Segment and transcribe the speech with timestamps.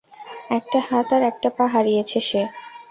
[0.49, 2.41] একটা হাত আর একটা পা হারিয়েছে সে।